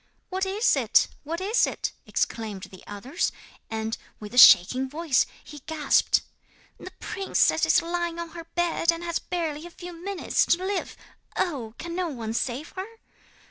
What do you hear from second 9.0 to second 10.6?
has barely a few minutes